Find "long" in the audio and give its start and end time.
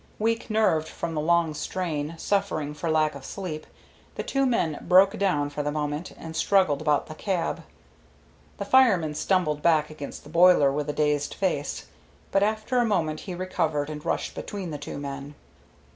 1.21-1.53